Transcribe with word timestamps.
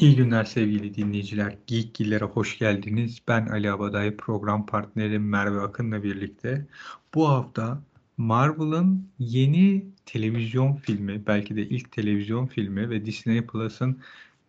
İyi 0.00 0.16
günler 0.16 0.44
sevgili 0.44 0.94
dinleyiciler. 0.94 1.56
Geekgillere 1.66 2.24
hoş 2.24 2.58
geldiniz. 2.58 3.18
Ben 3.28 3.46
Ali 3.46 3.70
Abaday, 3.70 4.16
program 4.16 4.66
partnerim 4.66 5.28
Merve 5.28 5.60
Akın'la 5.60 6.02
birlikte. 6.02 6.66
Bu 7.14 7.28
hafta 7.28 7.82
Marvel'ın 8.16 9.08
yeni 9.18 9.86
televizyon 10.06 10.76
filmi, 10.76 11.26
belki 11.26 11.56
de 11.56 11.62
ilk 11.62 11.92
televizyon 11.92 12.46
filmi 12.46 12.90
ve 12.90 13.06
Disney 13.06 13.46
Plus'ın 13.46 14.00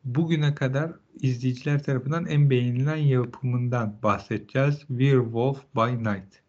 bugüne 0.04 0.56
kadar 0.56 0.92
izleyiciler 1.22 1.84
tarafından 1.84 2.26
en 2.26 2.50
beğenilen 2.50 2.96
yapımından 2.96 3.96
bahsedeceğiz. 4.04 4.80
Werewolf 4.88 5.64
by 5.76 6.10
Night. 6.10 6.42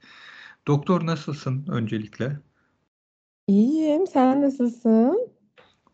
Doktor 0.66 1.06
nasılsın 1.06 1.66
öncelikle? 1.68 2.40
İyiyim, 3.48 4.06
sen 4.06 4.42
nasılsın? 4.42 5.28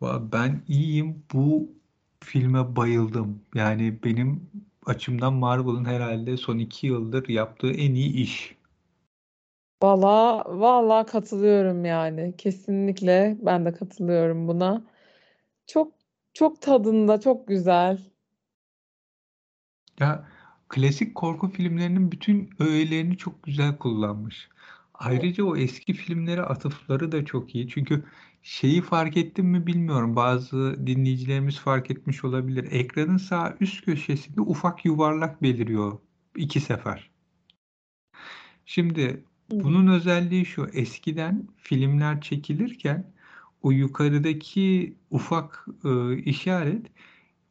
Ben 0.01 0.61
iyiyim. 0.67 1.23
Bu 1.33 1.78
filme 2.23 2.75
bayıldım. 2.75 3.41
Yani 3.55 4.03
benim 4.03 4.49
açımdan 4.85 5.33
Marvel'ın 5.33 5.85
herhalde 5.85 6.37
son 6.37 6.57
iki 6.57 6.87
yıldır 6.87 7.29
yaptığı 7.29 7.71
en 7.71 7.93
iyi 7.95 8.13
iş. 8.13 8.55
Valla 9.83 10.43
valla 10.47 11.05
katılıyorum 11.05 11.85
yani. 11.85 12.37
Kesinlikle 12.37 13.37
ben 13.41 13.65
de 13.65 13.73
katılıyorum 13.73 14.47
buna. 14.47 14.83
Çok 15.67 15.93
çok 16.33 16.61
tadında, 16.61 17.19
çok 17.21 17.47
güzel. 17.47 17.99
Ya 19.99 20.27
klasik 20.69 21.15
korku 21.15 21.49
filmlerinin 21.49 22.11
bütün 22.11 22.49
öğelerini 22.59 23.17
çok 23.17 23.43
güzel 23.43 23.77
kullanmış. 23.77 24.49
Ayrıca 24.93 25.43
o 25.43 25.57
eski 25.57 25.93
filmlere 25.93 26.41
atıfları 26.41 27.11
da 27.11 27.25
çok 27.25 27.55
iyi. 27.55 27.67
Çünkü 27.67 28.03
şeyi 28.43 28.81
fark 28.81 29.17
ettim 29.17 29.45
mi 29.45 29.67
bilmiyorum. 29.67 30.15
Bazı 30.15 30.87
dinleyicilerimiz 30.87 31.59
fark 31.59 31.91
etmiş 31.91 32.23
olabilir. 32.23 32.67
Ekranın 32.71 33.17
sağ 33.17 33.57
üst 33.59 33.85
köşesinde 33.85 34.41
ufak 34.41 34.85
yuvarlak 34.85 35.41
beliriyor 35.41 35.99
iki 36.35 36.59
sefer. 36.59 37.09
Şimdi 38.65 39.23
bunun 39.51 39.87
özelliği 39.87 40.45
şu. 40.45 40.67
Eskiden 40.73 41.47
filmler 41.57 42.21
çekilirken 42.21 43.13
o 43.61 43.71
yukarıdaki 43.71 44.95
ufak 45.11 45.67
e, 45.85 46.17
işaret 46.17 46.85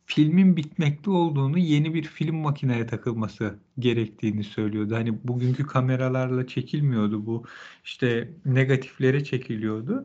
filmin 0.06 0.56
bitmekte 0.56 1.10
olduğunu 1.10 1.58
yeni 1.58 1.94
bir 1.94 2.04
film 2.04 2.36
makineye 2.36 2.86
takılması 2.86 3.58
gerektiğini 3.78 4.44
söylüyordu. 4.44 4.94
Hani 4.94 5.18
bugünkü 5.24 5.66
kameralarla 5.66 6.46
çekilmiyordu 6.46 7.26
bu. 7.26 7.44
İşte 7.84 8.34
negatiflere 8.44 9.24
çekiliyordu. 9.24 10.04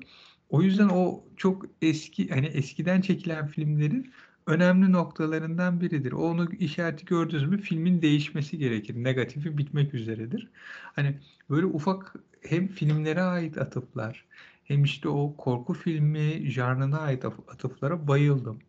O 0.54 0.62
yüzden 0.62 0.90
o 0.90 1.24
çok 1.38 1.66
eski 1.82 2.30
hani 2.30 2.46
eskiden 2.46 3.02
çekilen 3.02 3.48
filmlerin 3.48 4.14
önemli 4.48 4.92
noktalarından 4.92 5.82
biridir. 5.82 6.12
Onu 6.12 6.52
işareti 6.54 7.06
gördünüz 7.06 7.44
mü 7.50 7.62
filmin 7.62 8.02
değişmesi 8.02 8.58
gerekir. 8.58 9.04
Negatifi 9.04 9.58
bitmek 9.58 9.94
üzeredir. 9.94 10.50
Hani 10.84 11.20
böyle 11.50 11.66
ufak 11.66 12.16
hem 12.42 12.68
filmlere 12.68 13.22
ait 13.22 13.58
atıflar 13.58 14.26
hem 14.64 14.84
işte 14.84 15.10
o 15.10 15.38
korku 15.38 15.74
filmi 15.74 16.52
janrına 16.52 17.00
ait 17.00 17.26
atıflara 17.26 18.08
bayıldım. 18.08 18.60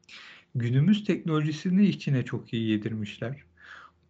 Günümüz 0.55 1.05
teknolojisini 1.05 1.87
içine 1.87 2.25
çok 2.25 2.53
iyi 2.55 2.71
yedirmişler. 2.71 3.45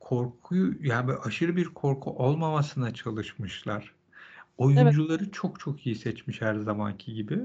Korkuyu 0.00 0.74
yani 0.82 1.12
aşırı 1.12 1.56
bir 1.56 1.66
korku 1.66 2.10
olmamasına 2.10 2.94
çalışmışlar. 2.94 3.93
Oyuncuları 4.58 5.22
evet. 5.22 5.34
çok 5.34 5.60
çok 5.60 5.86
iyi 5.86 5.96
seçmiş 5.96 6.42
her 6.42 6.54
zamanki 6.54 7.14
gibi. 7.14 7.38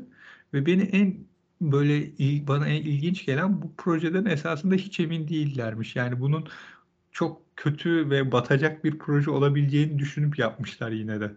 Ve 0.53 0.65
beni 0.65 0.81
en 0.81 1.17
böyle 1.61 2.07
bana 2.47 2.67
en 2.67 2.81
ilginç 2.81 3.25
gelen 3.25 3.61
bu 3.61 3.75
projeden 3.77 4.25
esasında 4.25 4.75
hiç 4.75 4.99
emin 4.99 5.27
değillermiş. 5.27 5.95
Yani 5.95 6.19
bunun 6.19 6.47
çok 7.11 7.41
kötü 7.55 8.09
ve 8.09 8.31
batacak 8.31 8.83
bir 8.83 8.99
proje 8.99 9.31
olabileceğini 9.31 9.99
düşünüp 9.99 10.39
yapmışlar 10.39 10.91
yine 10.91 11.21
de. 11.21 11.31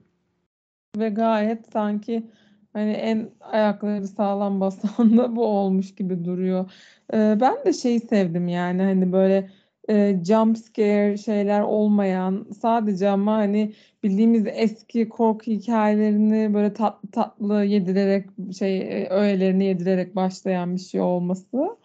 Ve 0.96 1.08
gayet 1.08 1.72
sanki 1.72 2.30
hani 2.72 2.92
en 2.92 3.30
ayakları 3.40 4.08
sağlam 4.08 4.60
basan 4.60 5.18
da 5.18 5.36
bu 5.36 5.46
olmuş 5.46 5.94
gibi 5.94 6.24
duruyor. 6.24 6.70
Ee, 7.14 7.38
ben 7.40 7.64
de 7.64 7.72
şeyi 7.72 8.00
sevdim 8.00 8.48
yani 8.48 8.82
hani 8.82 9.12
böyle 9.12 9.50
e, 9.88 10.16
jump 10.24 10.58
scare 10.58 11.16
şeyler 11.16 11.60
olmayan 11.60 12.46
sadece 12.60 13.08
ama 13.08 13.36
hani 13.36 13.72
bildiğimiz 14.02 14.46
eski 14.46 15.08
korku 15.08 15.50
hikayelerini 15.50 16.54
böyle 16.54 16.72
tatlı 16.74 17.10
tatlı 17.10 17.64
yedirerek 17.64 18.26
şey 18.58 18.78
e, 18.80 19.08
öğelerini 19.08 19.64
yedirerek 19.64 20.16
başlayan 20.16 20.74
bir 20.74 20.80
şey 20.80 21.00
olması 21.00 21.76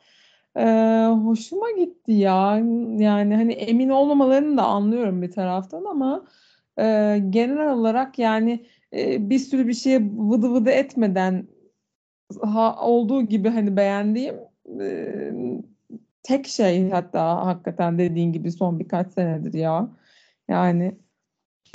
e, 0.58 0.64
hoşuma 1.24 1.72
gitti 1.72 2.12
ya. 2.12 2.56
Yani 2.98 3.36
hani 3.36 3.54
emin 3.54 3.90
olmamalarını 3.90 4.58
da 4.58 4.64
anlıyorum 4.64 5.22
bir 5.22 5.32
taraftan 5.32 5.86
ama 5.86 6.26
e, 6.80 6.84
genel 7.30 7.74
olarak 7.74 8.20
yani 8.20 8.66
e, 8.94 9.30
bir 9.30 9.40
sürü 9.40 9.68
bir 9.68 9.74
şeye 9.74 10.02
vıdı 10.02 10.54
vıdı 10.54 10.70
etmeden 10.70 11.48
ha, 12.42 12.76
olduğu 12.82 13.22
gibi 13.22 13.50
hani 13.50 13.78
beğendiğim 13.78 14.36
e, 14.82 15.34
tek 16.28 16.48
şey 16.48 16.90
hatta 16.90 17.46
hakikaten 17.46 17.98
dediğin 17.98 18.32
gibi 18.32 18.52
son 18.52 18.80
birkaç 18.80 19.14
senedir 19.14 19.54
ya. 19.54 19.90
Yani 20.48 20.98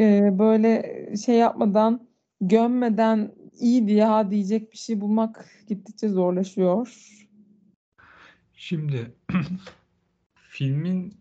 e, 0.01 0.39
böyle 0.39 0.83
şey 1.17 1.37
yapmadan 1.37 2.09
gömmeden 2.41 3.33
iyiydi 3.61 3.93
ya 3.93 4.31
diyecek 4.31 4.73
bir 4.73 4.79
şey 4.79 5.01
bulmak 5.01 5.47
gittikçe 5.69 6.09
zorlaşıyor. 6.09 6.99
Şimdi 8.55 9.15
filmin 10.35 11.15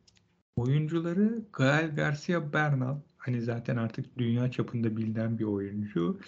oyuncuları 0.56 1.42
Gael 1.54 1.96
Garcia 1.96 2.54
Bernal 2.54 2.96
hani 3.18 3.42
zaten 3.42 3.78
artık 3.78 4.18
dünya 4.18 4.52
çapında 4.52 4.98
bilinen 4.98 5.40
bir 5.40 5.44
oyuncu 5.44 6.20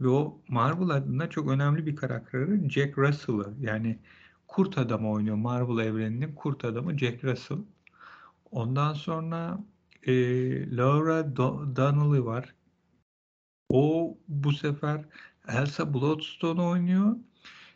ve 0.00 0.08
o 0.08 0.40
Marvel 0.48 0.88
adına 0.88 1.30
çok 1.30 1.50
önemli 1.50 1.86
bir 1.86 1.96
karakteri 1.96 2.70
Jack 2.70 2.98
Russell'ı 2.98 3.54
yani 3.60 3.98
kurt 4.48 4.78
adamı 4.78 5.10
oynuyor. 5.10 5.36
Marvel 5.36 5.86
evreninin 5.86 6.34
kurt 6.34 6.64
adamı 6.64 6.98
Jack 6.98 7.24
Russell. 7.24 7.58
Ondan 8.50 8.92
sonra 8.92 9.58
e, 10.06 10.12
Laura 10.76 11.36
Do 11.36 11.76
Donnelly 11.76 12.24
var. 12.24 12.54
O 13.70 14.16
bu 14.28 14.52
sefer 14.52 15.04
Elsa 15.48 15.94
Bloodstone 15.94 16.62
oynuyor. 16.62 17.16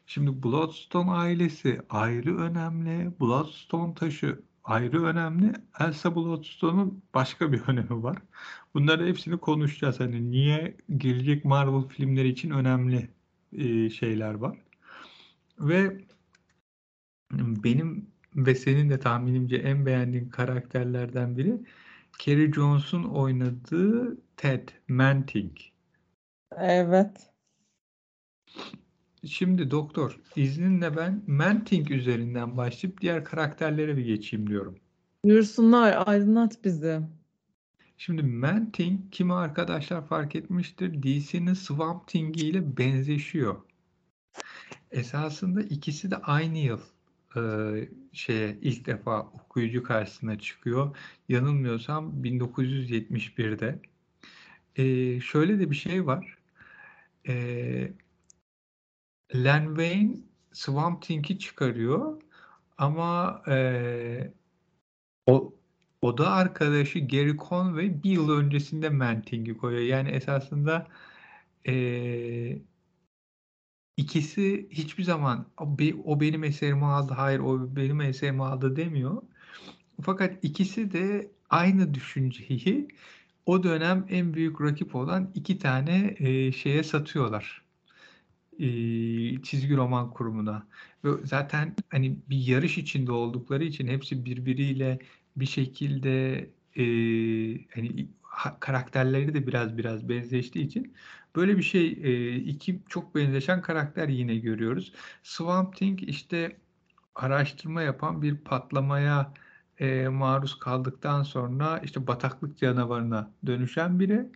Şimdi 0.07 0.43
Bloodstone 0.43 1.11
ailesi 1.11 1.81
ayrı 1.91 2.39
önemli. 2.39 3.13
Bloodstone 3.21 3.95
taşı 3.95 4.43
ayrı 4.65 5.05
önemli. 5.05 5.53
Elsa 5.81 6.17
Bloodstone'un 6.17 7.03
başka 7.15 7.53
bir 7.53 7.61
önemi 7.67 8.03
var. 8.03 8.19
Bunları 8.75 9.07
hepsini 9.07 9.39
konuşacağız. 9.39 10.01
Hani 10.01 10.31
niye 10.31 10.77
gelecek 10.97 11.45
Marvel 11.45 11.89
filmleri 11.89 12.29
için 12.29 12.51
önemli 12.51 13.11
e, 13.53 13.91
şeyler 13.91 14.35
var. 14.35 14.59
Ve 15.61 16.05
benim 17.33 18.07
ve 18.37 18.55
senin 18.55 18.91
de 18.91 19.01
tahminimce 19.01 19.57
en 19.57 19.87
beğendiğin 19.87 20.29
karakterlerden 20.29 21.37
biri 21.37 21.61
Kerry 22.19 22.53
Jones'un 22.53 23.05
oynadığı 23.05 24.19
Ted 24.37 24.69
Manting. 24.89 25.59
Evet. 26.57 27.31
Şimdi 29.27 29.71
doktor 29.71 30.21
izninle 30.37 30.97
ben 30.97 31.23
Manting 31.27 31.91
üzerinden 31.91 32.57
başlayıp 32.57 33.01
diğer 33.01 33.25
karakterlere 33.25 33.97
bir 33.97 34.05
geçeyim 34.05 34.47
diyorum. 34.49 34.79
Buyursunlar 35.25 36.03
aydınlat 36.07 36.65
bizi. 36.65 37.01
Şimdi 37.97 38.23
Manting 38.23 39.01
kimi 39.11 39.35
arkadaşlar 39.35 40.07
fark 40.07 40.37
etmiştir 40.37 41.03
DC'nin 41.03 41.55
Swamp 41.55 42.09
Thing 42.09 42.37
ile 42.37 42.77
benzeşiyor. 42.77 43.57
Esasında 44.91 45.63
ikisi 45.63 46.11
de 46.11 46.17
aynı 46.17 46.59
yıl 46.59 46.81
e, 47.37 47.43
şeye 48.13 48.59
ilk 48.63 48.87
defa 48.87 49.21
okuyucu 49.21 49.83
karşısına 49.83 50.39
çıkıyor. 50.39 50.97
Yanılmıyorsam 51.29 52.25
1971'de. 52.25 53.79
E, 54.77 55.21
şöyle 55.21 55.59
de 55.61 55.71
bir 55.71 55.77
şey 55.77 56.07
var. 56.07 56.39
E, 57.29 57.35
Len 59.35 59.67
Wayne 59.67 60.17
Swamp 60.53 61.03
Thing'i 61.03 61.39
çıkarıyor 61.39 62.23
ama 62.79 63.43
e, 63.49 64.33
o 65.27 65.55
o 66.03 66.19
da 66.19 66.31
arkadaşı 66.31 66.99
Gary 66.99 67.37
Conway 67.37 68.03
bir 68.03 68.11
yıl 68.11 68.31
öncesinde 68.31 68.89
Manting'i 68.91 69.57
koyuyor. 69.57 69.83
Yani 69.83 70.11
esasında 70.11 70.89
e, 71.67 71.73
ikisi 73.97 74.69
hiçbir 74.71 75.05
zaman 75.05 75.53
o 76.05 76.21
benim 76.21 76.45
eserimi 76.45 76.85
aldı, 76.87 77.15
hayır 77.15 77.41
o 77.41 77.77
benim 77.77 78.01
eserimi 78.01 78.45
aldı 78.45 78.77
demiyor. 78.77 79.23
Fakat 80.03 80.45
ikisi 80.45 80.93
de 80.93 81.33
aynı 81.51 81.95
düşünceyi 81.95 82.89
o 83.47 83.63
dönem 83.63 84.07
en 84.11 84.35
büyük 84.35 84.61
rakip 84.61 84.95
olan 84.95 85.33
iki 85.35 85.59
tane 85.59 86.17
e, 86.19 86.53
şeye 86.53 86.83
satıyorlar. 86.83 87.65
e, 88.59 89.43
çizgi 89.43 89.77
roman 89.77 90.11
kurumuna. 90.11 90.69
Ve 91.05 91.11
zaten 91.27 91.77
hani 91.91 92.19
bir 92.31 92.37
yarış 92.47 92.79
içinde 92.79 93.13
oldukları 93.13 93.65
için 93.65 93.87
hepsi 93.89 94.25
birbiriyle 94.25 94.99
bir 95.37 95.47
şekilde 95.47 96.39
e, 96.77 96.83
hani 97.75 98.09
karakterleri 98.61 99.35
de 99.35 99.47
biraz 99.47 99.79
biraz 99.79 100.09
benzeştiği 100.09 100.67
için 100.67 100.95
böyle 101.37 101.59
bir 101.59 101.63
şey 101.63 101.87
e, 102.03 102.35
iki 102.37 102.83
çok 102.89 103.15
benzeşen 103.15 103.63
karakter 103.63 104.09
yine 104.09 104.37
görüyoruz. 104.37 104.93
Swamp 105.23 105.77
Thing 105.77 106.03
işte 106.03 106.57
araştırma 107.15 107.83
yapan 107.83 108.23
bir 108.23 108.37
patlamaya 108.37 109.33
e, 109.79 110.09
maruz 110.09 110.59
kaldıktan 110.59 111.23
sonra 111.23 111.79
işte 111.79 112.07
bataklık 112.07 112.59
canavarına 112.59 113.31
dönüşen 113.47 114.01
biri. 114.01 114.27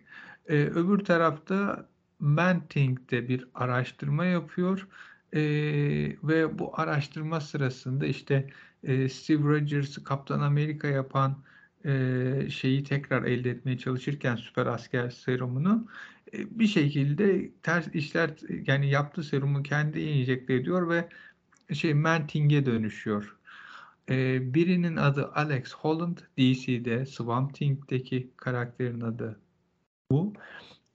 E, 0.47 0.55
öbür 0.55 0.99
tarafta 1.05 1.89
Man-Thing 2.19 3.11
de 3.11 3.27
bir 3.29 3.47
araştırma 3.53 4.25
yapıyor 4.25 4.87
ve 6.23 6.59
bu 6.59 6.79
araştırma 6.79 7.41
sırasında 7.41 8.05
işte 8.05 8.49
Steve 8.83 9.43
Rogers 9.43 10.03
Kaptan 10.03 10.39
Amerika 10.39 10.87
yapan 10.87 11.43
e, 11.85 12.49
şeyi 12.49 12.83
tekrar 12.83 13.23
elde 13.23 13.49
etmeye 13.49 13.77
çalışırken 13.77 14.35
süper 14.35 14.65
asker 14.65 15.09
serumunu 15.09 15.87
e, 16.33 16.59
bir 16.59 16.67
şekilde 16.67 17.51
ters 17.63 17.87
işler 17.87 18.29
yani 18.67 18.89
yaptığı 18.89 19.23
serumu 19.23 19.63
kendi 19.63 19.99
enjekte 19.99 20.53
ediyor 20.53 20.89
ve 20.89 21.09
şey 21.73 21.93
Manting'e 21.93 22.65
dönüşüyor. 22.65 23.37
E, 24.09 24.39
birinin 24.53 24.95
adı 24.95 25.31
Alex 25.35 25.73
Holland, 25.73 26.17
DC'de 26.37 27.05
Swamp 27.05 27.53
Thing'deki 27.53 28.31
karakterin 28.37 29.01
adı 29.01 29.39
bu. 30.11 30.33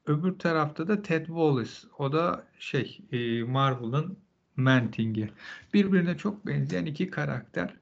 Öbür 0.06 0.38
tarafta 0.38 0.88
da 0.88 1.02
Ted 1.02 1.26
Wallace. 1.26 1.72
O 1.98 2.12
da 2.12 2.46
şey 2.58 3.00
e, 3.12 3.42
Marvel'ın 3.42 4.18
Manting'i. 4.56 5.30
Birbirine 5.74 6.16
çok 6.16 6.46
benzeyen 6.46 6.86
iki 6.86 7.10
karakter. 7.10 7.74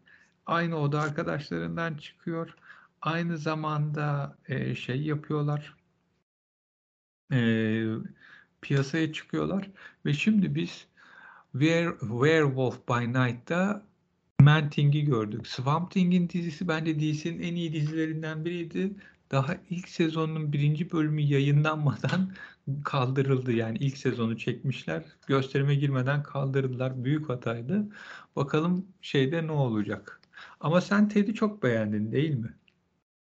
Aynı 0.47 0.77
oda 0.77 1.01
arkadaşlarından 1.01 1.95
çıkıyor. 1.95 2.55
Aynı 3.03 3.39
zamanda 3.39 4.37
e, 4.49 4.75
şey 4.75 5.03
yapıyorlar. 5.03 5.77
E, 7.33 7.39
piyasaya 8.63 9.13
çıkıyorlar. 9.13 9.71
Ve 10.07 10.13
şimdi 10.13 10.55
biz 10.55 10.87
Were, 11.53 11.99
Werewolf 12.01 12.89
by 12.89 13.07
Night'ta 13.07 13.83
Man-Thing'i 14.41 15.05
gördük. 15.05 15.47
Swamp 15.47 15.91
Thing'in 15.91 16.29
dizisi 16.29 16.69
bence 16.69 17.01
DC'nin 17.01 17.43
en 17.43 17.55
iyi 17.55 17.73
dizilerinden 17.73 18.45
biriydi. 18.45 18.95
Daha 19.31 19.57
ilk 19.71 19.89
sezonun 19.89 20.53
birinci 20.53 20.93
bölümü 20.93 21.21
yayınlanmadan 21.21 22.33
kaldırıldı. 22.85 23.53
Yani 23.53 23.79
ilk 23.79 23.97
sezonu 23.99 24.39
çekmişler. 24.39 25.05
Gösterime 25.27 25.75
girmeden 25.75 26.23
kaldırdılar. 26.23 27.05
Büyük 27.05 27.29
hataydı. 27.29 27.89
Bakalım 28.37 28.87
şeyde 29.03 29.47
ne 29.47 29.53
olacak. 29.53 30.21
Ama 30.61 30.81
sen 30.81 31.09
Ted'i 31.09 31.35
çok 31.35 31.63
beğendin 31.63 32.13
değil 32.13 32.35
mi? 32.35 32.55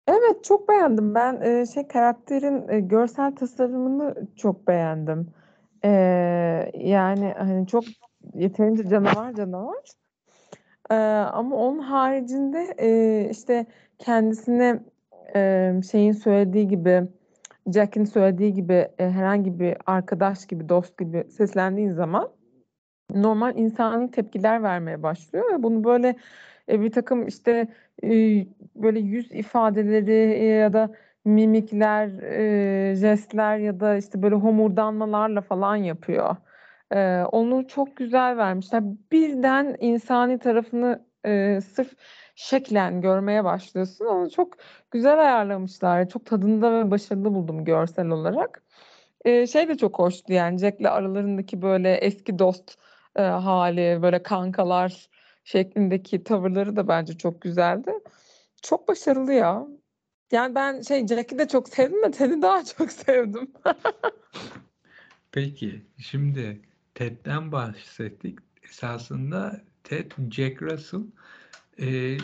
Evet 0.06 0.44
çok 0.44 0.68
beğendim. 0.68 1.14
Ben 1.14 1.40
e, 1.40 1.66
şey 1.66 1.88
karakterin 1.88 2.68
e, 2.68 2.80
görsel 2.80 3.36
tasarımını 3.36 4.14
çok 4.36 4.68
beğendim. 4.68 5.26
E, 5.84 5.90
yani 6.74 7.34
hani 7.38 7.66
çok 7.66 7.84
yeterince 8.34 8.88
canavar 8.88 9.34
canavar. 9.34 9.84
E, 10.90 10.94
ama 11.32 11.56
onun 11.56 11.78
haricinde 11.78 12.74
e, 12.78 13.30
işte 13.30 13.66
kendisine 13.98 14.80
e, 15.34 15.72
şeyin 15.90 16.12
söylediği 16.12 16.68
gibi 16.68 17.02
Jack'in 17.74 18.04
söylediği 18.04 18.54
gibi 18.54 18.88
e, 18.98 19.10
herhangi 19.10 19.60
bir 19.60 19.76
arkadaş 19.86 20.46
gibi 20.46 20.68
dost 20.68 20.98
gibi 20.98 21.24
seslendiğin 21.30 21.92
zaman 21.92 22.28
normal 23.14 23.56
insani 23.56 24.10
tepkiler 24.10 24.62
vermeye 24.62 25.02
başlıyor 25.02 25.52
ve 25.52 25.62
bunu 25.62 25.84
böyle 25.84 26.16
e, 26.68 26.80
bir 26.80 26.90
takım 26.92 27.26
işte 27.26 27.68
e, 28.04 28.08
böyle 28.74 29.00
yüz 29.00 29.32
ifadeleri 29.32 30.12
e, 30.12 30.44
ya 30.44 30.72
da 30.72 30.90
mimikler, 31.24 32.08
jestler 32.94 33.58
ya 33.58 33.80
da 33.80 33.96
işte 33.96 34.22
böyle 34.22 34.34
homurdanmalarla 34.34 35.40
falan 35.40 35.76
yapıyor. 35.76 36.36
Onu 37.32 37.66
çok 37.68 37.96
güzel 37.96 38.36
vermişler. 38.36 38.82
Birden 39.12 39.76
insani 39.80 40.38
tarafını 40.38 41.06
e, 41.24 41.60
sırf 41.60 41.92
şeklen 42.34 43.00
görmeye 43.00 43.44
başlıyorsun. 43.44 44.06
Onu 44.06 44.30
çok 44.30 44.56
güzel 44.90 45.18
ayarlamışlar. 45.20 46.08
Çok 46.08 46.26
tadında 46.26 46.72
ve 46.72 46.90
başarılı 46.90 47.34
buldum 47.34 47.64
görsel 47.64 48.08
olarak. 48.08 48.62
Şey 49.24 49.68
de 49.68 49.76
çok 49.76 49.98
hoştu 49.98 50.32
yani 50.32 50.58
Jack'le 50.58 50.86
aralarındaki 50.86 51.62
böyle 51.62 51.94
eski 51.94 52.38
dost 52.38 52.78
hali, 53.16 54.02
böyle 54.02 54.22
kankalar 54.22 55.08
şeklindeki 55.46 56.24
tavırları 56.24 56.76
da 56.76 56.88
bence 56.88 57.18
çok 57.18 57.42
güzeldi. 57.42 57.92
Çok 58.62 58.88
başarılı 58.88 59.32
ya. 59.32 59.66
Yani 60.32 60.54
ben 60.54 60.80
şey 60.80 61.06
Jack'i 61.06 61.38
de 61.38 61.48
çok 61.48 61.68
sevdim 61.68 62.02
de 62.02 62.10
Ted'i 62.10 62.42
daha 62.42 62.64
çok 62.64 62.92
sevdim. 62.92 63.52
Peki 65.32 65.82
şimdi 65.98 66.60
Ted'den 66.94 67.52
bahsettik. 67.52 68.38
Esasında 68.62 69.60
Ted 69.84 70.12
Jack 70.30 70.62
Russell 70.62 71.00
e, 71.80 72.18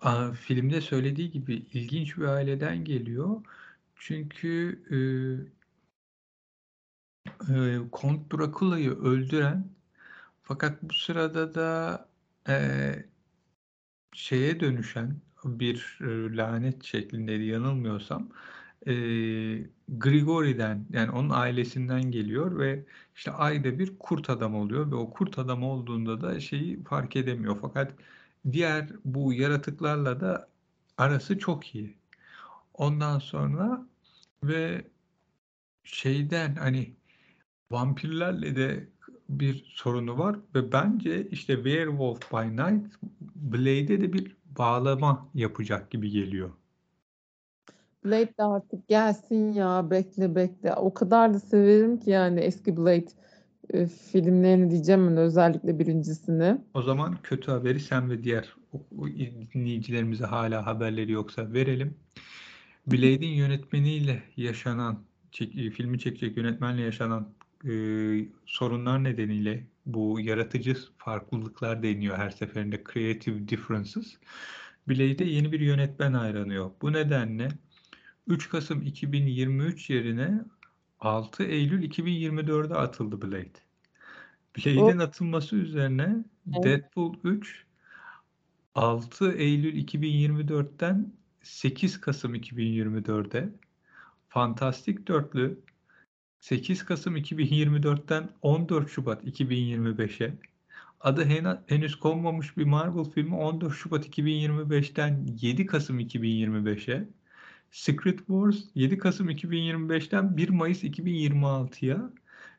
a, 0.00 0.32
filmde 0.32 0.80
söylediği 0.80 1.30
gibi 1.30 1.54
ilginç 1.54 2.18
bir 2.18 2.24
aileden 2.24 2.84
geliyor. 2.84 3.42
Çünkü 3.96 4.82
e, 4.90 4.98
e, 7.54 7.78
Kont 7.92 8.32
Dracula'yı 8.32 8.90
öldüren 8.90 9.64
fakat 10.42 10.82
bu 10.82 10.94
sırada 10.94 11.54
da 11.54 12.09
e, 12.48 12.94
şeye 14.12 14.60
dönüşen 14.60 15.16
bir 15.44 15.98
e, 16.00 16.36
lanet 16.36 16.84
şeklindeydi 16.84 17.44
yanılmıyorsam 17.44 18.28
e, 18.86 18.92
Grigori'den 19.88 20.86
yani 20.90 21.10
onun 21.10 21.30
ailesinden 21.30 22.02
geliyor 22.10 22.58
ve 22.58 22.84
işte 23.16 23.30
ayda 23.30 23.78
bir 23.78 23.98
kurt 23.98 24.30
adam 24.30 24.54
oluyor 24.54 24.90
ve 24.90 24.94
o 24.94 25.10
kurt 25.10 25.38
adam 25.38 25.62
olduğunda 25.64 26.20
da 26.20 26.40
şeyi 26.40 26.84
fark 26.84 27.16
edemiyor 27.16 27.58
fakat 27.60 27.92
diğer 28.52 28.88
bu 29.04 29.32
yaratıklarla 29.32 30.20
da 30.20 30.48
arası 30.98 31.38
çok 31.38 31.74
iyi. 31.74 31.96
Ondan 32.74 33.18
sonra 33.18 33.86
ve 34.44 34.84
şeyden 35.84 36.54
hani 36.54 36.94
vampirlerle 37.70 38.56
de 38.56 38.88
bir 39.30 39.72
sorunu 39.74 40.18
var 40.18 40.36
ve 40.54 40.72
bence 40.72 41.28
işte 41.28 41.54
Werewolf 41.54 42.32
by 42.32 42.56
Night 42.56 42.86
Blade'e 43.34 44.00
de 44.00 44.12
bir 44.12 44.36
bağlama 44.58 45.28
yapacak 45.34 45.90
gibi 45.90 46.10
geliyor. 46.10 46.50
Blade 48.04 48.34
de 48.38 48.42
artık 48.42 48.88
gelsin 48.88 49.52
ya 49.52 49.90
bekle 49.90 50.34
bekle. 50.34 50.74
O 50.74 50.94
kadar 50.94 51.34
da 51.34 51.38
severim 51.38 52.00
ki 52.00 52.10
yani 52.10 52.40
eski 52.40 52.76
Blade 52.76 53.06
e, 53.70 53.86
filmlerini 53.86 54.70
diyeceğim 54.70 55.10
ben 55.10 55.16
özellikle 55.16 55.78
birincisini. 55.78 56.58
O 56.74 56.82
zaman 56.82 57.16
kötü 57.22 57.50
haberi 57.50 57.80
sen 57.80 58.10
ve 58.10 58.24
diğer 58.24 58.54
dinleyicilerimize 59.54 60.24
hala 60.24 60.66
haberleri 60.66 61.12
yoksa 61.12 61.52
verelim. 61.52 61.94
Blade'in 62.86 63.34
yönetmeniyle 63.34 64.22
yaşanan, 64.36 64.98
çek, 65.32 65.52
filmi 65.52 65.98
çekecek 65.98 66.36
yönetmenle 66.36 66.82
yaşanan 66.82 67.28
e, 67.64 67.72
sorunlar 68.46 69.04
nedeniyle 69.04 69.66
bu 69.86 70.20
yaratıcı 70.20 70.76
farklılıklar 70.98 71.82
deniyor 71.82 72.16
her 72.16 72.30
seferinde 72.30 72.84
creative 72.92 73.48
differences. 73.48 74.16
Blade'e 74.88 75.24
yeni 75.24 75.52
bir 75.52 75.60
yönetmen 75.60 76.12
ayrılıyor. 76.12 76.70
Bu 76.82 76.92
nedenle 76.92 77.48
3 78.26 78.48
Kasım 78.48 78.82
2023 78.82 79.90
yerine 79.90 80.44
6 81.00 81.44
Eylül 81.44 81.90
2024'de 81.90 82.74
atıldı 82.74 83.22
Blade. 83.22 83.60
Blade'in 84.56 84.98
atılması 84.98 85.56
üzerine 85.56 86.24
evet. 86.46 86.64
Deadpool 86.64 87.14
3 87.24 87.64
6 88.74 89.32
Eylül 89.32 89.86
2024'ten 89.86 91.12
8 91.42 92.00
Kasım 92.00 92.34
2024'e 92.34 93.48
Fantastik 94.28 95.08
Dörtlü 95.08 95.60
8 96.40 96.84
Kasım 96.84 97.16
2024'ten 97.16 98.30
14 98.42 98.90
Şubat 98.90 99.24
2025'e 99.24 100.34
adı 101.00 101.24
henüz 101.66 101.96
konmamış 101.96 102.56
bir 102.56 102.64
Marvel 102.64 103.04
filmi 103.04 103.34
14 103.36 103.74
Şubat 103.74 104.06
2025'ten 104.18 105.26
7 105.40 105.66
Kasım 105.66 106.00
2025'e 106.00 107.08
Secret 107.70 108.18
Wars 108.18 108.56
7 108.74 108.98
Kasım 108.98 109.30
2025'ten 109.30 110.36
1 110.36 110.48
Mayıs 110.48 110.84
2026'ya 110.84 112.10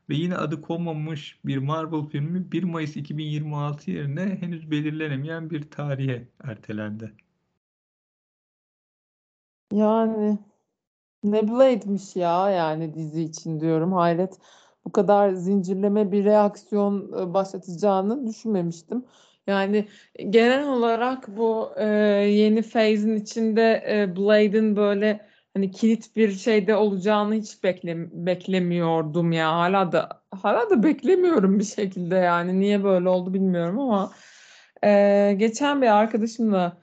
ve 0.10 0.16
yine 0.16 0.36
adı 0.38 0.62
konmamış 0.62 1.40
bir 1.46 1.58
Marvel 1.58 2.04
filmi 2.10 2.52
1 2.52 2.64
Mayıs 2.64 2.98
2026 2.98 3.92
yerine 3.92 4.38
henüz 4.42 4.72
belirlenemeyen 4.72 5.50
bir 5.50 5.72
tarihe 5.72 6.28
ertelendi. 6.44 7.14
Yani 9.72 10.40
ne 11.24 11.48
Blade'miş 11.48 12.16
ya 12.16 12.50
yani 12.50 12.94
dizi 12.94 13.22
için 13.24 13.60
diyorum 13.60 13.94
hayret. 13.94 14.40
bu 14.86 14.92
kadar 14.92 15.32
zincirleme 15.34 16.12
bir 16.12 16.26
reaksiyon 16.26 17.14
e, 17.22 17.34
başlatacağını 17.34 18.28
düşünmemiştim. 18.28 19.06
Yani 19.48 19.88
genel 20.30 20.68
olarak 20.70 21.38
bu 21.38 21.72
e, 21.78 21.86
yeni 22.30 22.62
phase'in 22.62 23.16
içinde 23.16 23.84
e, 23.90 24.16
Blade'in 24.16 24.76
böyle 24.76 25.28
hani 25.54 25.72
kilit 25.72 26.16
bir 26.16 26.32
şeyde 26.32 26.76
olacağını 26.76 27.36
hiç 27.36 27.64
bekle, 27.64 28.26
beklemiyordum 28.26 29.32
ya. 29.32 29.52
Hala 29.54 29.92
da 29.92 30.24
hala 30.32 30.70
da 30.70 30.84
beklemiyorum 30.84 31.60
bir 31.60 31.64
şekilde 31.64 32.16
yani. 32.16 32.60
Niye 32.60 32.84
böyle 32.84 33.10
oldu 33.10 33.34
bilmiyorum 33.34 33.80
ama 33.80 34.12
e, 34.84 35.34
geçen 35.38 35.82
bir 35.82 35.88
arkadaşımla 35.88 36.78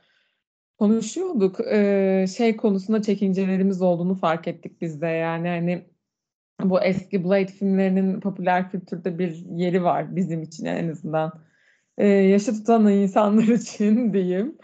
konuşuyorduk. 0.79 1.61
E, 1.61 2.27
şey 2.37 2.57
konusunda 2.57 3.03
çekincelerimiz 3.03 3.83
olduğunu 3.83 4.15
fark 4.15 4.49
ettik 4.49 4.81
biz 4.81 5.01
de. 5.03 5.07
Yani 5.07 5.49
hani 5.49 5.85
bu 6.63 6.81
eski 6.81 7.25
Blade 7.25 7.47
filmlerinin 7.47 8.21
popüler 8.21 8.71
kültürde 8.71 9.19
bir 9.19 9.45
yeri 9.51 9.85
var 9.85 10.17
bizim 10.17 10.43
için 10.43 10.65
en 10.65 10.89
azından 10.89 11.33
e, 11.99 12.07
yaşı 12.07 12.53
tutan 12.53 12.89
insanlar 12.89 13.43
için 13.49 14.13
diyeyim. 14.13 14.59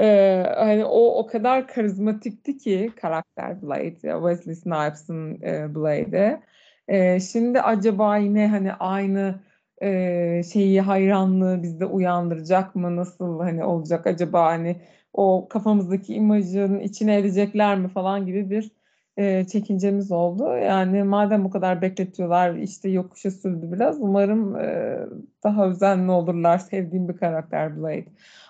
E, 0.00 0.42
hani 0.56 0.84
o 0.84 1.18
o 1.18 1.26
kadar 1.26 1.68
karizmatikti 1.68 2.58
ki 2.58 2.92
karakter 3.00 3.62
Blade, 3.62 4.00
Wesley 4.00 4.54
Snipes'ın 4.54 5.42
e, 5.42 5.74
Blade'i. 5.74 6.40
E, 6.88 7.20
şimdi 7.20 7.60
acaba 7.60 8.16
yine 8.16 8.48
hani 8.48 8.72
aynı 8.72 9.40
e, 9.82 10.42
şeyi 10.52 10.80
hayranlığı 10.80 11.62
bizde 11.62 11.86
uyandıracak 11.86 12.74
mı? 12.74 12.96
Nasıl 12.96 13.40
hani 13.40 13.64
olacak 13.64 14.06
acaba 14.06 14.46
hani 14.46 14.80
o 15.16 15.48
kafamızdaki 15.48 16.14
imajın 16.14 16.80
içine 16.80 17.18
edecekler 17.18 17.78
mi 17.78 17.88
falan 17.88 18.26
gibi 18.26 18.50
bir 18.50 18.70
e, 19.16 19.46
çekincemiz 19.46 20.12
oldu. 20.12 20.56
Yani 20.56 21.02
madem 21.02 21.44
bu 21.44 21.50
kadar 21.50 21.82
bekletiyorlar 21.82 22.54
işte 22.54 22.88
yokuşa 22.88 23.30
sürdü 23.30 23.72
biraz. 23.72 24.00
Umarım 24.00 24.56
e, 24.56 24.98
daha 25.44 25.68
özenli 25.68 26.10
olurlar. 26.10 26.58
Sevdiğim 26.58 27.08
bir 27.08 27.16
karakter 27.16 27.76
Blade. 27.76 28.06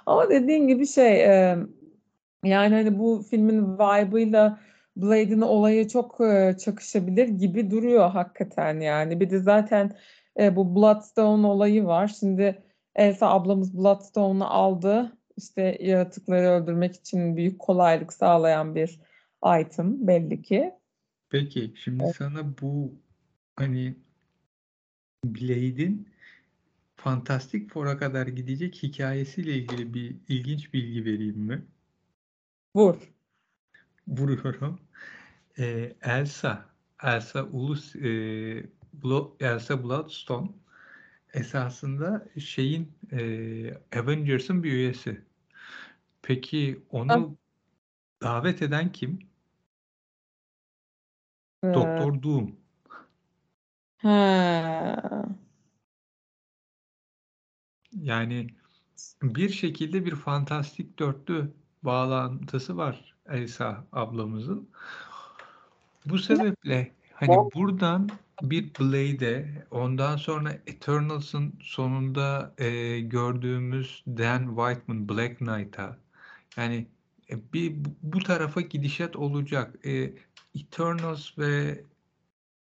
Ama 0.06 0.30
dediğin 0.30 0.68
gibi 0.68 0.86
şey 0.86 1.24
e, 1.24 1.56
yani 2.44 2.74
hani 2.74 2.98
bu 2.98 3.22
filmin 3.30 3.78
vibe'ıyla 3.78 4.58
Blade'in 4.96 5.40
olayı 5.40 5.88
çok 5.88 6.20
e, 6.20 6.56
çakışabilir 6.58 7.28
gibi 7.28 7.70
duruyor 7.70 8.10
hakikaten 8.10 8.80
yani. 8.80 9.20
Bir 9.20 9.30
de 9.30 9.38
zaten 9.38 9.92
e, 10.40 10.56
bu 10.56 10.76
Bloodstone 10.76 11.46
olayı 11.46 11.84
var. 11.86 12.16
Şimdi 12.20 12.62
Elsa 12.96 13.28
ablamız 13.30 13.78
Bloodstone'u 13.78 14.44
aldı. 14.44 15.15
İşte 15.36 15.78
yaratıkları 15.80 16.46
öldürmek 16.46 16.94
için 16.96 17.36
büyük 17.36 17.58
kolaylık 17.58 18.12
sağlayan 18.12 18.74
bir 18.74 19.00
item 19.60 20.06
belli 20.06 20.42
ki. 20.42 20.72
Peki 21.30 21.72
şimdi 21.76 22.04
Evet. 22.04 22.16
sana 22.16 22.58
bu 22.62 22.94
hani 23.56 23.96
Blade'in 25.24 26.08
Fantastic 26.96 27.66
Four'a 27.68 27.98
kadar 27.98 28.26
gidecek 28.26 28.82
hikayesiyle 28.82 29.52
ilgili 29.54 29.94
bir 29.94 30.16
ilginç 30.28 30.74
bilgi 30.74 31.04
vereyim 31.04 31.38
mi? 31.38 31.66
Vur. 32.76 32.96
Vuruyorum. 34.08 34.80
Ee, 35.58 35.96
Elsa, 36.02 36.66
Elsa 37.02 37.44
Ulus, 37.44 37.96
e, 37.96 38.00
Blo- 39.02 39.44
Elsa 39.44 39.84
Bloodstone 39.84 40.48
esasında 41.34 42.28
şeyin 42.38 42.92
e, 43.12 43.18
Avengers'ın 43.98 44.62
bir 44.62 44.72
üyesi. 44.72 45.25
Peki 46.26 46.82
onu 46.90 47.36
davet 48.22 48.62
eden 48.62 48.92
kim? 48.92 49.18
Ee, 51.64 51.74
Doktor 51.74 52.22
Doom. 52.22 52.56
ha. 53.96 55.24
Yani 57.92 58.46
bir 59.22 59.48
şekilde 59.48 60.04
bir 60.04 60.14
fantastik 60.14 60.98
dörtlü 60.98 61.52
bağlantısı 61.82 62.76
var 62.76 63.14
Elsa 63.28 63.84
ablamızın. 63.92 64.68
Bu 66.06 66.18
sebeple 66.18 66.92
hani 67.14 67.36
buradan 67.54 68.10
bir 68.42 68.74
Blade'e 68.74 69.66
ondan 69.70 70.16
sonra 70.16 70.52
Eternals'ın 70.52 71.54
sonunda 71.62 72.54
e, 72.58 73.00
gördüğümüz 73.00 74.04
Dan 74.06 74.56
Whiteman 74.56 75.08
Black 75.08 75.38
Knight'a 75.38 76.05
yani 76.56 76.86
e, 77.30 77.52
bir 77.52 77.74
bu 78.02 78.18
tarafa 78.18 78.60
gidişat 78.60 79.16
olacak. 79.16 79.86
E, 79.86 80.12
Eternals 80.54 81.38
ve 81.38 81.80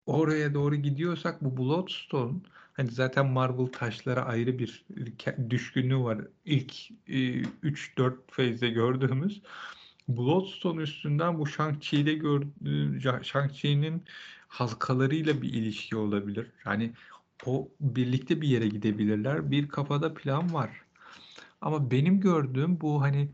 oraya 0.07 0.55
doğru 0.55 0.77
gidiyorsak 0.77 1.45
bu 1.45 1.57
Bloodstone 1.57 2.39
hani 2.73 2.91
zaten 2.91 3.27
Marvel 3.27 3.67
taşlara 3.67 4.25
ayrı 4.25 4.59
bir 4.59 4.85
düşkünlüğü 5.51 5.99
var. 5.99 6.19
İlk 6.45 6.91
e, 7.09 7.43
3-4 7.63 8.15
feyze 8.31 8.69
gördüğümüz 8.71 9.43
Bloodstone 10.09 10.83
üstünden 10.83 11.39
bu 11.39 11.47
Shang-Chi'de 11.47 12.15
gördüğü 12.15 13.01
Shang-Chi'nin 13.23 14.03
halkalarıyla 14.49 15.43
bir 15.43 15.53
ilişki 15.53 15.97
olabilir. 15.97 16.47
Yani 16.67 16.93
o 17.47 17.69
birlikte 17.81 18.41
bir 18.41 18.49
yere 18.49 18.69
gidebilirler. 18.69 19.51
Bir 19.51 19.69
kafada 19.69 20.15
plan 20.15 20.55
var. 20.55 20.71
Ama 21.61 21.91
benim 21.91 22.21
gördüğüm 22.21 22.81
bu 22.81 23.03
hani 23.03 23.29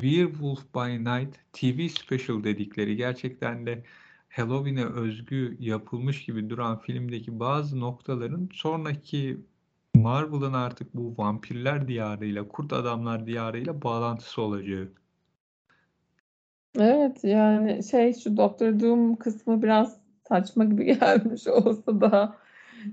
Werewolf 0.00 0.74
by 0.74 1.04
Night 1.04 1.34
TV 1.52 1.88
special 1.88 2.44
dedikleri 2.44 2.96
gerçekten 2.96 3.66
de 3.66 3.82
Halloween'e 4.28 4.84
özgü 4.84 5.56
yapılmış 5.60 6.24
gibi 6.24 6.50
duran 6.50 6.80
filmdeki 6.80 7.40
bazı 7.40 7.80
noktaların 7.80 8.48
sonraki 8.52 9.40
Marvel'ın 9.94 10.52
artık 10.52 10.94
bu 10.94 11.14
vampirler 11.18 11.88
diyarıyla, 11.88 12.48
kurt 12.48 12.72
adamlar 12.72 13.26
diyarıyla 13.26 13.82
bağlantısı 13.82 14.42
olacağı. 14.42 14.88
Evet 16.78 17.24
yani 17.24 17.84
şey 17.84 18.14
şu 18.14 18.36
Doctor 18.36 18.80
Doom 18.80 19.16
kısmı 19.16 19.62
biraz 19.62 19.96
saçma 20.28 20.64
gibi 20.64 20.84
gelmiş 21.00 21.46
olsa 21.46 22.00
da 22.00 22.36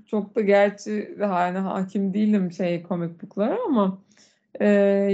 çok 0.08 0.36
da 0.36 0.42
gerçi 0.42 1.16
yani 1.20 1.58
hakim 1.58 2.14
değilim 2.14 2.52
şey 2.52 2.84
komik 2.84 3.24
booklara 3.24 3.58
ama 3.68 3.98
e, 4.60 4.66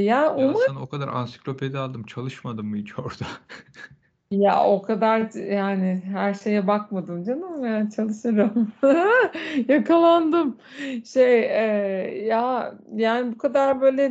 ya 0.05 0.35
Ya 0.35 0.55
umarım 0.55 0.55
sana 0.55 0.81
o 0.81 0.89
kadar 0.89 1.07
ansiklopedi 1.07 1.77
aldım 1.77 2.03
çalışmadın 2.05 2.65
mı 2.65 2.77
hiç 2.77 2.99
orada? 2.99 3.25
Ya 4.31 4.63
o 4.65 4.81
kadar 4.81 5.33
yani 5.33 6.01
her 6.05 6.33
şeye 6.33 6.67
bakmadım 6.67 7.23
canım 7.23 7.65
yani 7.65 7.91
çalışırım. 7.91 8.73
Yakalandım. 9.67 10.57
Şey 11.05 11.39
e, 11.39 12.25
ya 12.25 12.73
yani 12.95 13.31
bu 13.33 13.37
kadar 13.37 13.81
böyle 13.81 14.03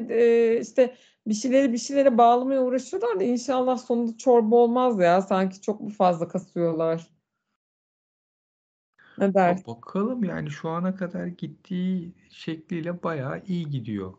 e, 0.57 0.61
işte 0.61 0.97
bir 1.27 1.35
şeyleri 1.35 1.73
bir 1.73 1.79
şeylere 1.79 2.19
bağlamaya 2.19 2.63
uğraşıyorlar 2.63 3.21
da 3.21 3.25
inşallah 3.25 3.79
sonunda 3.79 4.17
çorba 4.19 4.57
olmaz 4.57 4.99
ya. 5.01 5.23
Sanki 5.23 5.61
çok 5.61 5.81
mu 5.81 5.91
fazla 5.91 6.29
kasıyorlar? 6.29 7.11
Ne 9.19 9.35
Ya 9.45 9.55
dersin? 9.57 9.67
bakalım 9.67 10.25
yani 10.25 10.51
şu 10.51 10.69
ana 10.69 10.97
kadar 10.97 11.27
gittiği 11.27 12.15
şekliyle 12.31 13.03
bayağı 13.03 13.43
iyi 13.47 13.71
gidiyor. 13.71 14.15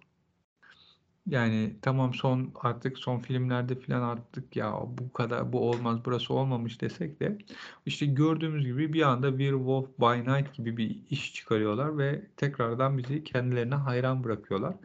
Yani 1.26 1.76
tamam 1.82 2.14
son 2.14 2.52
artık 2.56 2.98
son 2.98 3.20
filmlerde 3.20 3.80
falan 3.80 4.02
artık 4.02 4.56
ya 4.56 4.74
bu 4.88 5.14
kadar 5.14 5.54
bu 5.54 5.70
olmaz 5.70 6.00
burası 6.06 6.34
olmamış 6.34 6.82
desek 6.82 7.20
de 7.20 7.38
işte 7.86 8.06
gördüğümüz 8.06 8.66
gibi 8.66 8.94
bir 8.94 9.02
anda 9.02 9.30
Werewolf 9.30 9.90
by 10.00 10.32
Night 10.32 10.54
gibi 10.54 10.78
bir 10.78 10.98
iş 11.10 11.34
çıkarıyorlar 11.34 11.98
ve 11.98 12.26
tekrardan 12.38 12.98
bizi 12.98 13.24
kendilerine 13.24 13.76
hayran 13.76 14.24
bırakıyorlar. 14.24 14.76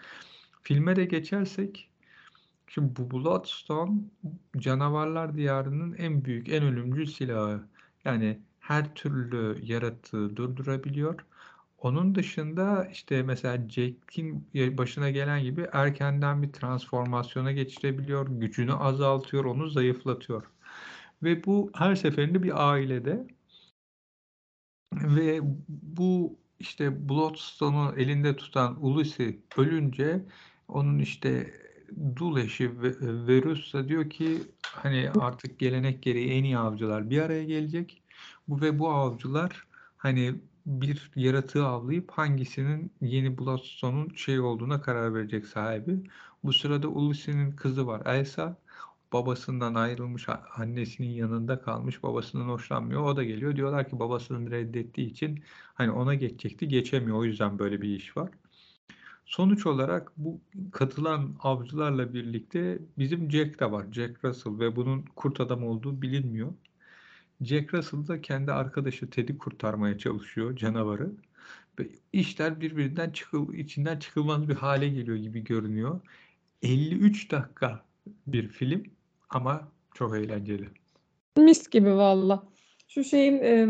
Filme 0.63 0.97
de 0.97 1.05
geçersek 1.05 1.91
şimdi 2.69 2.97
bu 2.97 3.11
Bloodstone 3.11 4.01
canavarlar 4.59 5.37
diyarının 5.37 5.95
en 5.95 6.25
büyük 6.25 6.49
en 6.49 6.65
ölümcül 6.65 7.07
silahı. 7.07 7.69
Yani 8.05 8.41
her 8.61 8.95
türlü 8.95 9.61
yaratığı 9.63 10.37
durdurabiliyor 10.37 11.27
onun 11.81 12.15
dışında 12.15 12.89
işte 12.93 13.23
mesela 13.23 13.69
Jack'in 13.69 14.49
başına 14.55 15.11
gelen 15.11 15.43
gibi 15.43 15.67
erkenden 15.73 16.43
bir 16.43 16.53
transformasyona 16.53 17.53
geçirebiliyor, 17.53 18.29
gücünü 18.29 18.73
azaltıyor, 18.73 19.45
onu 19.45 19.67
zayıflatıyor. 19.71 20.45
Ve 21.23 21.45
bu 21.45 21.71
her 21.75 21.95
seferinde 21.95 22.43
bir 22.43 22.71
ailede 22.71 23.27
ve 24.95 25.41
bu 25.69 26.39
işte 26.59 27.09
Bloodstone'u 27.09 27.95
elinde 27.97 28.37
tutan 28.37 28.85
Ulysses 28.85 29.35
ölünce 29.57 30.25
onun 30.69 30.99
işte 30.99 31.55
dul 32.17 32.39
eşi 32.39 32.83
Verussa 33.27 33.89
diyor 33.89 34.11
ki 34.11 34.43
hani 34.63 35.11
artık 35.21 35.59
gelenek 35.59 36.03
gereği 36.03 36.31
en 36.31 36.45
iyi 36.45 36.59
avcılar 36.59 37.11
bir 37.11 37.23
araya 37.23 37.45
gelecek. 37.45 38.03
Bu 38.49 38.61
ve 38.61 38.79
bu 38.79 38.89
avcılar 38.91 39.67
hani 39.97 40.35
bir 40.67 41.11
yaratığı 41.17 41.67
avlayıp 41.67 42.11
hangisinin 42.11 42.93
yeni 43.01 43.39
Bloodstone'un 43.39 44.09
şey 44.15 44.41
olduğuna 44.41 44.81
karar 44.81 45.15
verecek 45.15 45.47
sahibi. 45.47 46.11
Bu 46.45 46.53
sırada 46.53 46.89
Ulysses'in 46.89 47.51
kızı 47.53 47.87
var 47.87 48.03
Elsa. 48.07 48.57
babasından 49.13 49.75
ayrılmış, 49.75 50.27
annesinin 50.57 51.09
yanında 51.09 51.61
kalmış, 51.61 52.03
babasından 52.03 52.49
hoşlanmıyor. 52.49 53.03
O 53.05 53.17
da 53.17 53.25
geliyor. 53.25 53.57
Diyorlar 53.57 53.89
ki 53.89 53.99
babasının 53.99 54.51
reddettiği 54.51 55.11
için 55.11 55.45
hani 55.75 55.91
ona 55.91 56.15
geçecekti, 56.15 56.69
geçemiyor. 56.69 57.19
O 57.19 57.25
yüzden 57.25 57.59
böyle 57.59 57.83
bir 57.83 57.89
iş 57.97 58.17
var. 58.17 58.31
Sonuç 59.27 59.67
olarak 59.67 60.13
bu 60.17 60.41
katılan 60.73 61.37
avcılarla 61.41 62.15
birlikte 62.15 62.79
bizim 62.99 63.31
Jack 63.31 63.61
de 63.61 63.73
var. 63.73 63.87
Jack 63.93 64.25
Russell 64.25 64.59
ve 64.59 64.77
bunun 64.77 65.03
kurt 65.17 65.41
adam 65.41 65.65
olduğu 65.65 66.03
bilinmiyor. 66.03 66.53
Jack 67.41 67.75
Russell 67.75 68.09
da 68.09 68.21
kendi 68.21 68.53
arkadaşı 68.53 69.11
Ted'i 69.11 69.39
kurtarmaya 69.39 69.99
çalışıyor 69.99 70.57
canavarı. 70.57 71.11
İşler 72.13 72.61
birbirinden 72.61 73.11
çıkıl, 73.11 73.55
içinden 73.55 73.99
çıkılmaz 73.99 74.49
bir 74.49 74.55
hale 74.55 74.89
geliyor 74.89 75.17
gibi 75.17 75.45
görünüyor. 75.45 76.01
53 76.63 77.31
dakika 77.31 77.85
bir 78.27 78.49
film 78.49 78.85
ama 79.31 79.69
çok 79.95 80.17
eğlenceli. 80.17 80.69
Mis 81.37 81.71
gibi 81.71 81.95
valla. 81.95 82.49
Şu 82.89 83.05
şeyin 83.05 83.39
e, 83.39 83.69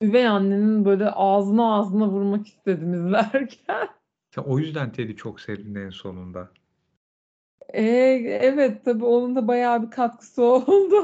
üvey 0.00 0.26
annenin 0.26 0.84
böyle 0.84 1.10
ağzına 1.10 1.74
ağzına 1.74 2.08
vurmak 2.08 2.46
istedim 2.46 2.94
izlerken. 2.94 3.88
O 4.44 4.58
yüzden 4.58 4.92
Ted'i 4.92 5.16
çok 5.16 5.40
sevdin 5.40 5.74
en 5.74 5.90
sonunda. 5.90 6.52
Ee, 7.74 7.82
evet 8.42 8.84
tabii 8.84 9.04
onun 9.04 9.36
da 9.36 9.48
bayağı 9.48 9.82
bir 9.82 9.90
katkısı 9.90 10.42
oldu. 10.44 10.96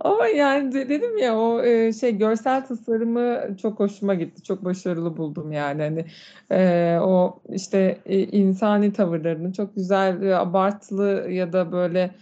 Ama 0.00 0.26
yani 0.26 0.72
dedim 0.72 1.18
ya 1.18 1.36
o 1.38 1.62
e, 1.62 1.92
şey 1.92 2.16
görsel 2.18 2.66
tasarımı 2.66 3.56
çok 3.62 3.80
hoşuma 3.80 4.14
gitti. 4.14 4.42
Çok 4.42 4.64
başarılı 4.64 5.16
buldum 5.16 5.52
yani. 5.52 5.82
Hani 5.82 6.04
e, 6.50 6.98
o 7.02 7.42
işte 7.48 7.98
e, 8.06 8.18
insani 8.22 8.92
tavırlarını 8.92 9.52
çok 9.52 9.74
güzel, 9.74 10.22
e, 10.22 10.36
abartılı 10.36 11.30
ya 11.30 11.52
da 11.52 11.72
böyle 11.72 12.14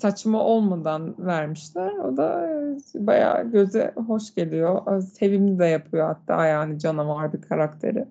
saçma 0.00 0.42
olmadan 0.44 1.14
vermişler. 1.26 1.92
O 1.98 2.16
da 2.16 2.46
e, 2.96 3.06
bayağı 3.06 3.50
göze 3.50 3.94
hoş 4.06 4.34
geliyor. 4.34 5.02
Sevimli 5.02 5.58
de 5.58 5.66
yapıyor 5.66 6.06
hatta 6.06 6.46
yani 6.46 6.78
canavar 6.78 7.32
bir 7.32 7.42
karakteri. 7.42 8.04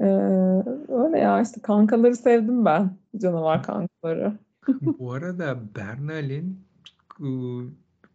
Ee, 0.00 0.04
öyle 0.88 1.18
ya 1.18 1.40
işte 1.40 1.62
kankaları 1.62 2.16
sevdim 2.16 2.64
ben. 2.64 2.96
Canavar 3.16 3.62
kankaları. 3.62 4.38
Bu 4.98 5.12
arada 5.12 5.58
Bernal'in 5.76 6.60
ıı, 7.20 7.64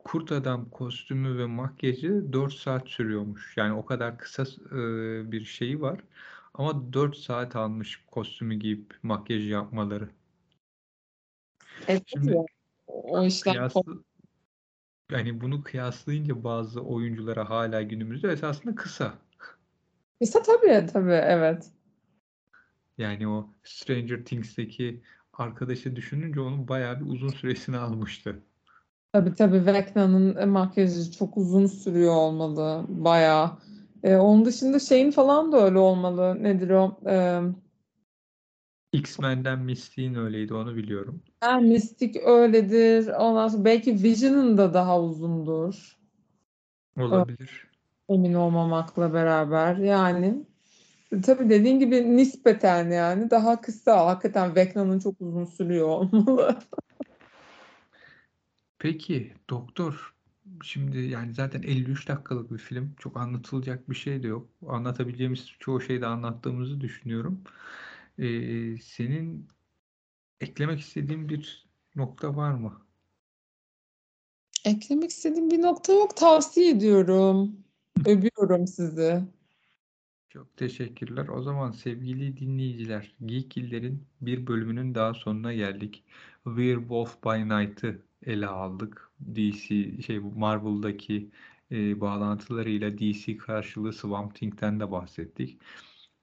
kurt 0.04 0.32
adam 0.32 0.70
kostümü 0.70 1.38
ve 1.38 1.46
makyajı 1.46 2.34
4 2.34 2.54
saat 2.54 2.90
sürüyormuş. 2.90 3.58
Yani 3.58 3.74
o 3.74 3.86
kadar 3.86 4.18
kısa 4.18 4.44
ıı, 4.72 5.32
bir 5.32 5.46
şeyi 5.46 5.82
var. 5.82 6.00
Ama 6.54 6.94
4 6.94 7.18
saat 7.18 7.56
almış 7.56 8.04
kostümü 8.12 8.56
giyip 8.56 8.94
makyajı 9.04 9.50
yapmaları. 9.50 10.10
Evet 11.88 12.04
Şimdi 12.06 12.32
ya. 12.32 12.46
O 12.88 13.24
işler 13.24 13.54
kıyaslı, 13.54 14.04
yani 15.12 15.42
bunu 15.42 15.64
kıyaslayınca 15.64 16.44
bazı 16.44 16.82
oyunculara 16.82 17.50
hala 17.50 17.82
günümüzde 17.82 18.32
esasında 18.32 18.76
kısa. 18.76 19.14
Kısa 20.24 20.42
tabii 20.42 20.86
tabii 20.94 21.12
evet. 21.12 21.72
Yani 22.98 23.28
o 23.28 23.50
Stranger 23.64 24.26
Things'teki 24.26 25.02
arkadaşı 25.34 25.96
düşününce 25.96 26.40
onun 26.40 26.68
bayağı 26.68 27.00
bir 27.00 27.06
uzun 27.06 27.30
süresini 27.30 27.78
almıştı. 27.78 28.44
Tabii 29.14 29.34
tabii 29.34 29.66
Vecna'nın 29.66 30.50
makyajı 30.50 31.12
çok 31.12 31.38
uzun 31.38 31.66
sürüyor 31.66 32.14
olmalı. 32.14 32.86
Bayağı. 32.90 33.52
Ee, 34.04 34.16
onun 34.16 34.46
dışında 34.46 34.80
şeyin 34.80 35.12
falan 35.12 35.52
da 35.52 35.66
öyle 35.66 35.78
olmalı. 35.78 36.44
Nedir 36.44 36.70
o? 36.70 37.00
Ee, 37.08 37.42
X-Men'den 38.94 39.60
Mystic'in 39.60 40.16
öyleydi 40.16 40.54
onu 40.54 40.76
biliyorum. 40.76 41.22
ha, 41.40 41.60
Mystic 41.60 42.20
öyledir. 42.26 43.08
Ondan 43.08 43.48
sonra 43.48 43.66
belki 43.66 44.04
Vision'ın 44.04 44.58
da 44.58 44.74
daha 44.74 45.02
uzundur. 45.02 45.98
Olabilir. 46.98 47.73
Emin 48.10 48.34
olmamakla 48.34 49.14
beraber. 49.14 49.76
Yani 49.76 50.46
tabii 51.26 51.50
dediğin 51.50 51.80
gibi 51.80 52.18
nispeten 52.18 52.92
yani 52.92 53.30
daha 53.30 53.62
kısa. 53.62 54.06
Hakikaten 54.06 54.56
Vecna'nın 54.56 55.00
çok 55.00 55.22
uzun 55.22 55.46
sürüyor 55.46 55.88
olmalı. 55.88 56.60
Peki 58.80 59.34
doktor 59.50 60.14
şimdi 60.64 61.00
yani 61.00 61.34
zaten 61.34 61.64
53 61.64 62.08
dakikalık 62.08 62.52
bir 62.52 62.58
film. 62.58 62.96
Çok 63.00 63.18
anlatılacak 63.18 63.90
bir 63.90 63.96
şey 63.96 64.24
de 64.24 64.28
yok. 64.28 64.50
Anlatabileceğimiz 64.68 65.48
çoğu 65.60 65.82
şeyi 65.82 66.02
de 66.02 66.08
anlattığımızı 66.08 66.82
düşünüyorum. 66.82 67.44
Ee, 68.20 68.78
senin 68.78 69.48
eklemek 70.42 70.80
istediğin 70.80 71.30
bir 71.30 71.66
nokta 71.96 72.36
var 72.36 72.54
mı? 72.54 72.82
Eklemek 74.66 75.12
istediğim 75.12 75.52
bir 75.52 75.62
nokta 75.62 75.94
yok. 75.94 76.18
Tavsiye 76.18 76.70
ediyorum. 76.70 77.63
Öpüyorum 78.06 78.68
sizi. 78.68 79.24
Çok 80.30 80.58
teşekkürler. 80.58 81.28
O 81.28 81.42
zaman 81.42 81.72
sevgili 81.72 82.38
dinleyiciler, 82.38 83.16
Geekiller'in 83.26 84.08
bir 84.22 84.48
bölümünün 84.48 84.96
daha 84.96 85.14
sonuna 85.14 85.54
geldik. 85.54 86.04
Werewolf 86.44 87.24
by 87.26 87.38
Night'ı 87.50 88.06
ele 88.26 88.48
aldık. 88.48 89.12
DC 89.36 90.02
şey 90.02 90.20
Marvel'daki 90.20 91.32
e, 91.72 92.02
bağlantılarıyla 92.02 92.98
DC 92.98 93.38
karşılığı 93.38 93.94
Swamp 93.94 94.36
Thing'den 94.36 94.80
de 94.80 94.92
bahsettik. 94.92 95.62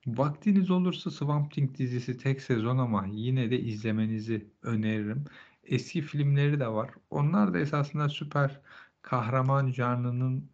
Vaktiniz 0.06 0.70
olursa 0.70 1.10
Swamp 1.10 1.52
Thing 1.52 1.78
dizisi 1.78 2.18
tek 2.18 2.42
sezon 2.42 2.78
ama 2.78 3.06
yine 3.06 3.50
de 3.50 3.60
izlemenizi 3.60 4.50
öneririm. 4.62 5.24
Eski 5.64 6.02
filmleri 6.02 6.60
de 6.60 6.68
var. 6.68 6.90
Onlar 7.10 7.54
da 7.54 7.58
esasında 7.58 8.08
süper 8.08 8.60
kahraman 9.02 9.72
canlının 9.72 10.50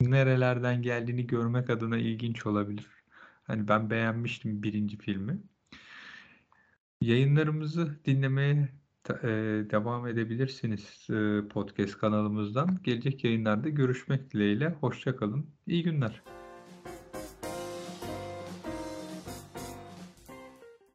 nerelerden 0.00 0.82
geldiğini 0.82 1.26
görmek 1.26 1.70
adına 1.70 1.98
ilginç 1.98 2.46
olabilir. 2.46 2.86
Hani 3.42 3.68
ben 3.68 3.90
beğenmiştim 3.90 4.62
birinci 4.62 4.96
filmi. 4.98 5.38
Yayınlarımızı 7.00 7.98
dinlemeye 8.04 8.68
e, 9.22 9.28
devam 9.70 10.06
edebilirsiniz 10.06 11.06
e, 11.10 11.48
podcast 11.48 11.98
kanalımızdan. 11.98 12.80
Gelecek 12.84 13.24
yayınlarda 13.24 13.68
görüşmek 13.68 14.32
dileğiyle. 14.32 14.68
Hoşçakalın. 14.68 15.46
İyi 15.66 15.82
günler. 15.82 16.39